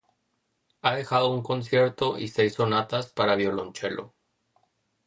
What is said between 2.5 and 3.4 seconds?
sonatas para